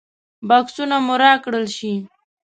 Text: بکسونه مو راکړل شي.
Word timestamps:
بکسونه 0.49 0.97
مو 1.05 1.13
راکړل 1.23 1.65
شي. 1.77 1.93